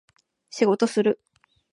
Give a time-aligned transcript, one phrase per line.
[0.49, 1.21] 仕事する